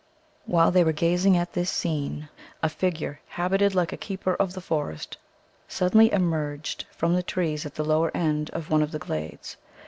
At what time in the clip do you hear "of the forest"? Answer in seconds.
4.33-5.17